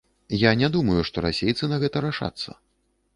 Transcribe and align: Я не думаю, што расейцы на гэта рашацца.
Я 0.43 0.53
не 0.61 0.69
думаю, 0.75 1.01
што 1.09 1.23
расейцы 1.25 1.69
на 1.73 1.77
гэта 1.83 2.03
рашацца. 2.07 2.57